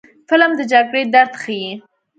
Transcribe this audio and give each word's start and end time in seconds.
فلم 0.29 0.51
د 0.59 0.61
جګړې 0.71 1.01
درد 1.13 1.33
ښيي 1.41 1.71